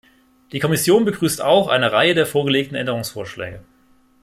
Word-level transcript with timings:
Die 0.51 0.57
Kommission 0.57 1.05
begrüßt 1.05 1.41
auch 1.43 1.67
eine 1.67 1.91
Reihe 1.91 2.15
der 2.15 2.25
vorgelegten 2.25 2.73
Änderungsvorschläge. 2.75 3.63